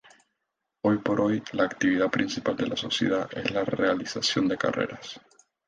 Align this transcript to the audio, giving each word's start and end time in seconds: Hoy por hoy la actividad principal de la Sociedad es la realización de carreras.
Hoy 0.83 0.97
por 0.97 1.21
hoy 1.21 1.43
la 1.51 1.65
actividad 1.65 2.09
principal 2.09 2.55
de 2.57 2.65
la 2.65 2.75
Sociedad 2.75 3.29
es 3.37 3.51
la 3.51 3.63
realización 3.63 4.47
de 4.47 4.57
carreras. 4.57 5.21